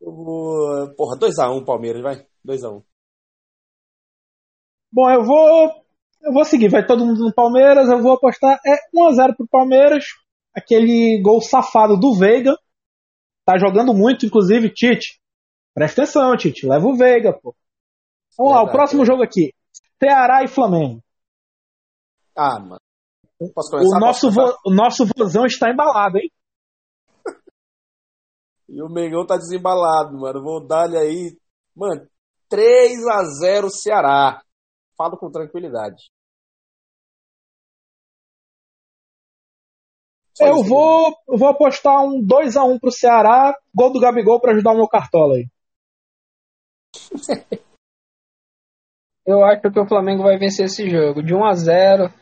[0.01, 0.95] Eu vou.
[0.95, 2.25] Porra, 2x1 Palmeiras, vai.
[2.45, 2.83] 2x1.
[4.91, 5.83] Bom, eu vou.
[6.25, 8.57] Eu vou seguir, vai todo mundo no Palmeiras, eu vou apostar.
[8.65, 10.05] É 1x0 pro Palmeiras.
[10.55, 12.55] Aquele gol safado do Veiga.
[13.45, 15.19] Tá jogando muito, inclusive, Tite.
[15.73, 16.65] Presta atenção, Tite.
[16.65, 17.53] Leva o Veiga, pô.
[18.37, 19.51] Vamos lá, o Verdade, próximo jogo aqui.
[20.03, 21.01] Ceará e Flamengo.
[22.35, 22.79] Ah, mano.
[23.53, 23.97] Posso começar?
[23.97, 24.51] O nosso, Posso começar?
[24.53, 26.29] vo- o nosso vozão está embalado, hein?
[28.69, 30.41] E o Mengão tá desembalado, mano.
[30.41, 31.37] Vou dar-lhe aí.
[31.75, 32.07] Mano,
[32.49, 34.41] 3x0 Ceará.
[34.97, 36.09] Falo com tranquilidade.
[40.35, 43.55] Só Eu vou, eu vou apostar um 2x1 pro Ceará.
[43.75, 45.47] Gol do Gabigol pra ajudar o meu cartola aí.
[49.25, 51.23] Eu acho que o Flamengo vai vencer esse jogo.
[51.23, 52.13] De 1 a 0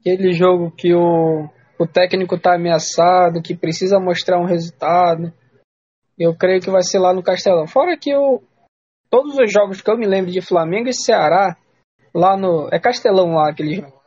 [0.00, 5.32] Aquele jogo que o, o técnico tá ameaçado, que precisa mostrar um resultado.
[6.18, 7.68] Eu creio que vai ser lá no Castelão.
[7.68, 8.42] Fora que eu,
[9.08, 11.56] todos os jogos que eu me lembro de Flamengo e Ceará,
[12.14, 12.68] lá no.
[12.72, 14.02] É Castelão lá aquele jogo.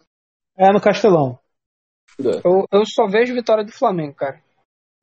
[0.58, 1.40] É no Castelão.
[2.20, 4.42] Eu, eu só vejo vitória do Flamengo, cara.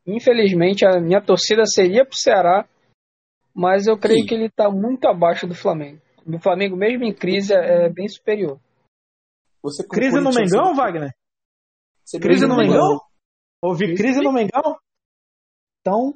[0.06, 2.66] Infelizmente, a minha torcida seria pro Ceará,
[3.54, 4.26] mas eu creio Sim.
[4.26, 6.00] que ele tá muito abaixo do Flamengo.
[6.26, 8.58] O Flamengo, mesmo em crise, é bem superior.
[9.62, 11.10] Você Crise no Mengão, você- Wagner?
[12.04, 13.00] você Crise no briga Mengão?
[13.62, 14.76] Houve Crise crise no Mengão?
[15.80, 16.14] Então,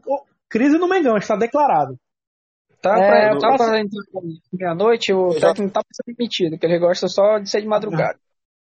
[0.49, 1.97] crise no Mengão, está declarado.
[2.83, 3.83] Tá É, pra, eu tá pra
[4.53, 7.61] meia-noite, o Eu já- técnico tá pra ser demitido, que ele gosta só de ser
[7.61, 8.19] de madrugada.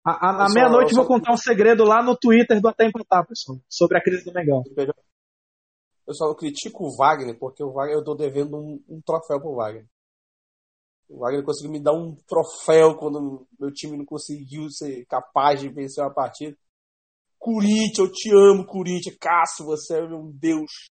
[0.04, 4.02] À meia-noite vou contar um segredo lá no Twitter do Até Empatar, pessoal, sobre a
[4.02, 4.62] crise do Mengão.
[6.06, 9.54] Eu só critico o Wagner, porque o Wagner eu tô devendo um, um troféu pro
[9.54, 9.86] Wagner.
[11.12, 15.68] O Wagner conseguiu me dar um troféu quando meu time não conseguiu ser capaz de
[15.68, 16.56] vencer uma partida.
[17.38, 19.18] Corinthians, eu te amo, Corinthians.
[19.20, 20.88] Cássio, você é meu Deus.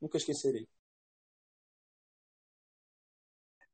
[0.00, 0.66] Nunca esquecerei.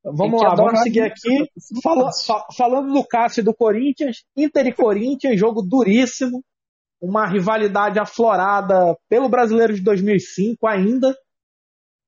[0.02, 1.48] Vamos lá, vamos seguir aqui.
[1.80, 2.10] Fala,
[2.56, 6.42] falando do Cássio e do Corinthians, Inter e Corinthians, jogo duríssimo.
[7.00, 11.16] Uma rivalidade aflorada pelo brasileiro de 2005 ainda.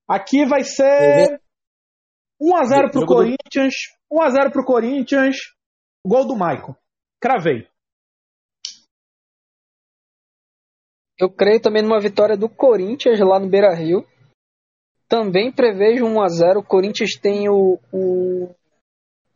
[0.08, 1.40] Aqui vai ser
[2.40, 3.74] 1x0 pro Corinthians.
[4.12, 5.36] 1x0 pro Corinthians.
[6.06, 6.74] Gol do Maicon.
[7.20, 7.66] Cravei.
[11.18, 14.04] Eu creio também numa vitória do Corinthians lá no Beira Rio.
[15.08, 18.54] Também prevejo 1 a 0 O Corinthians tem o, o,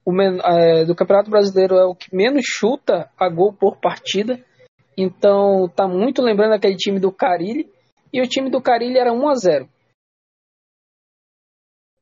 [0.04, 4.44] o é, do Campeonato Brasileiro é o que menos chuta a gol por partida.
[4.96, 7.70] Então tá muito lembrando aquele time do Carilli.
[8.12, 9.68] E o time do Carilli era 1 a 0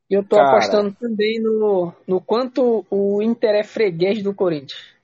[0.08, 0.50] E eu tô Cara.
[0.50, 4.94] apostando também no, no quanto o Inter é freguês do Corinthians.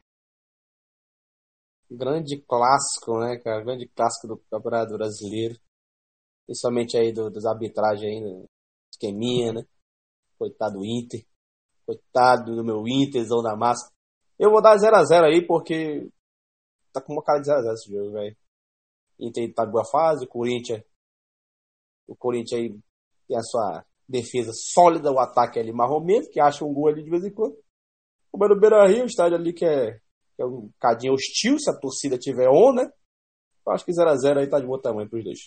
[1.91, 3.65] Grande clássico, né, cara?
[3.65, 5.59] Grande clássico do Campeonato Brasileiro.
[6.47, 8.47] Principalmente aí do, dos arbitragens aí, né?
[8.93, 9.67] esqueminha, né?
[10.39, 11.27] Coitado do Inter.
[11.85, 13.91] Coitado do meu Interzão da massa.
[14.39, 16.09] Eu vou dar 0x0 aí, porque
[16.93, 18.37] tá com uma cara de 0x0 esse jogo, velho.
[19.19, 20.83] Inter tá boa fase, o Corinthians.
[22.07, 22.81] O Corinthians aí
[23.27, 27.11] tem a sua defesa sólida, o ataque ali marromeno, que acha um gol ali de
[27.11, 27.57] vez em quando.
[28.31, 29.93] O Beira Beira Rio, o estádio ali que é,
[30.37, 32.89] que é um cadinho hostil, se a torcida tiver on, né?
[33.67, 35.39] Eu acho que 0x0 aí tá de bom tamanho pros dois.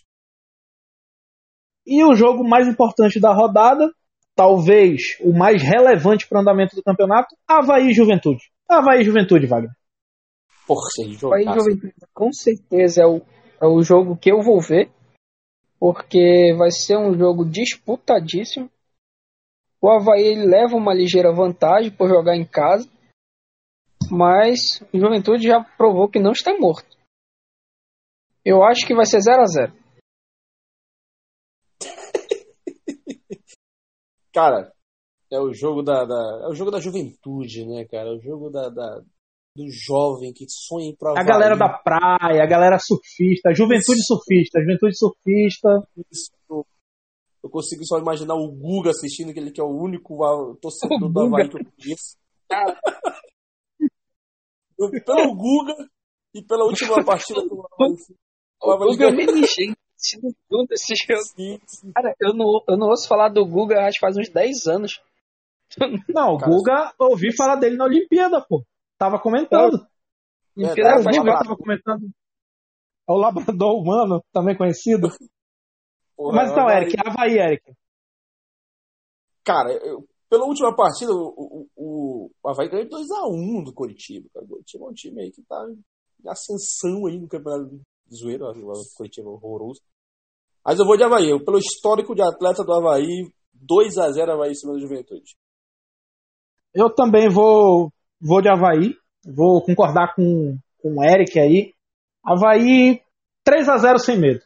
[1.86, 3.92] E o jogo mais importante da rodada,
[4.36, 8.52] talvez o mais relevante para o andamento do campeonato, Havaí Juventude.
[8.68, 9.72] Havaí Juventude, Wagner.
[10.66, 10.88] Porra,
[11.24, 13.22] Havaí Juventude, com certeza é o,
[13.62, 14.90] é o jogo que eu vou ver,
[15.86, 18.72] porque vai ser um jogo disputadíssimo.
[19.80, 22.90] O Havaí leva uma ligeira vantagem por jogar em casa,
[24.10, 26.98] mas o Juventude já provou que não está morto.
[28.44, 29.74] Eu acho que vai ser 0 a 0
[34.34, 34.74] Cara,
[35.32, 38.10] é o jogo da, da, é o jogo da juventude, né, cara?
[38.10, 39.04] É o jogo da, da
[39.56, 41.20] do jovem que sonha em provar.
[41.20, 44.08] A galera da praia, a galera surfista, a juventude Isso.
[44.08, 45.88] surfista, a juventude surfista.
[46.12, 46.32] Isso.
[47.42, 50.18] Eu consigo só imaginar o Guga assistindo, que ele que é o único
[50.60, 52.18] torcedor do Havaí que eu conheço.
[55.06, 55.76] pelo Guga
[56.34, 57.96] e pela última partida do Havaí.
[58.62, 61.92] O Guga é sim.
[61.94, 65.02] Cara, eu não, eu não ouço falar do Guga acho que faz uns 10 anos.
[66.10, 68.64] Não, o Guga, ouvi falar dele na Olimpíada, pô.
[68.98, 69.78] Tava comentando.
[70.58, 72.10] É, Olimpíada é, o Guga tava comentando.
[73.08, 75.10] É o Labrador Humano, também conhecido.
[76.16, 77.74] Porra, Mas então, Eric, Havaí, Eric.
[79.44, 84.28] Cara, eu, pela última partida, o, o, o Havaí ganhou 2x1 do Curitiba.
[84.36, 87.80] O Curitiba é um time aí que tá em ascensão aí no campeonato
[88.12, 89.82] zoeiro, o Curitiba horroroso.
[90.66, 91.30] Mas eu vou de Havaí.
[91.30, 95.36] Eu, pelo histórico de atleta do Havaí, 2 a 0 Havaí em cima da Juventude.
[96.74, 97.92] Eu também vou,
[98.26, 98.98] vou de Havaí.
[99.24, 101.74] Vou concordar com, com o Eric aí.
[102.24, 103.02] Havaí
[103.44, 104.42] 3 a 0 sem medo.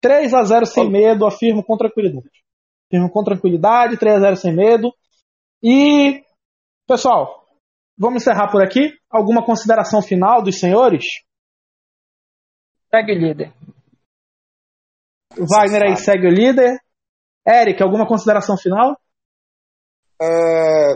[0.00, 2.30] 3 a 0 sem medo, afirmo com tranquilidade.
[2.86, 4.92] Afirmo com tranquilidade, 3 a 0 sem medo.
[5.62, 6.24] E,
[6.86, 7.46] pessoal,
[7.98, 8.98] vamos encerrar por aqui.
[9.10, 11.04] Alguma consideração final dos senhores?
[12.90, 13.52] Segue o líder.
[15.38, 16.78] O Wagner aí segue o líder.
[17.46, 18.98] Eric, alguma consideração final?
[20.20, 20.94] É...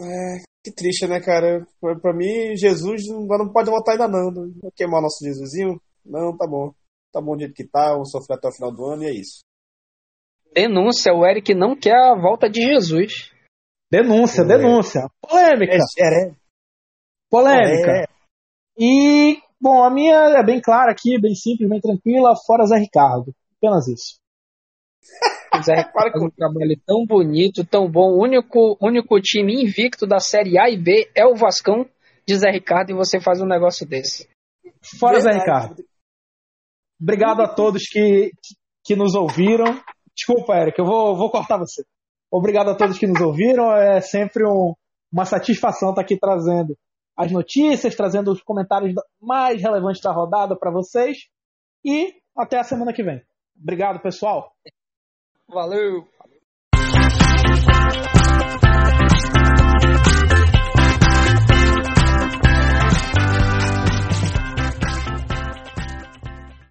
[0.00, 0.53] é...
[0.64, 1.66] Que triste, né, cara?
[1.80, 4.30] Pra, pra mim, Jesus não pode voltar ainda não.
[4.30, 5.78] Não vai queimar o nosso Jesusinho?
[6.04, 6.72] Não, tá bom.
[7.12, 9.12] Tá bom do jeito que tá, vamos sofrer até o final do ano e é
[9.12, 9.44] isso.
[10.54, 13.30] Denúncia, o Eric não quer a volta de Jesus.
[13.90, 14.46] Denúncia, é.
[14.46, 15.08] denúncia.
[15.20, 15.74] Polêmica.
[15.74, 16.34] É, é.
[17.30, 17.90] Polêmica.
[17.90, 18.04] É.
[18.78, 23.34] E Bom, a minha é bem clara aqui, bem simples, bem tranquila, fora Zé Ricardo.
[23.56, 24.20] Apenas isso.
[25.62, 28.12] Zé Ricardo faz um trabalho tão bonito, tão bom.
[28.12, 31.88] O único, único time invicto da Série A e B é o Vascão
[32.26, 34.28] de Zé Ricardo e você faz um negócio desse.
[34.98, 35.38] Fora Verdade.
[35.38, 35.84] Zé Ricardo.
[37.00, 38.32] Obrigado a todos que,
[38.84, 39.80] que nos ouviram.
[40.14, 41.84] Desculpa, Eric, eu vou, vou cortar você.
[42.30, 43.72] Obrigado a todos que nos ouviram.
[43.76, 44.74] É sempre um,
[45.12, 46.76] uma satisfação estar aqui trazendo
[47.16, 51.28] as notícias, trazendo os comentários mais relevantes da rodada para vocês.
[51.84, 53.22] E até a semana que vem.
[53.60, 54.52] Obrigado, pessoal.
[55.48, 56.13] Valeu!